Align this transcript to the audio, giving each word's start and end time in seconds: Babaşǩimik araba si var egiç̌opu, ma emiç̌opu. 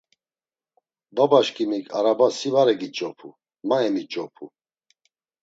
Babaşǩimik 1.15 1.85
araba 1.97 2.27
si 2.37 2.49
var 2.53 2.67
egiç̌opu, 2.73 3.29
ma 3.67 3.77
emiç̌opu. 3.87 4.45